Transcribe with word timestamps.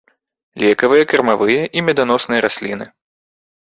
Лекавыя, 0.63 1.03
кармавыя 1.13 1.63
і 1.79 1.87
меданосныя 1.91 2.39
расліны. 2.51 2.85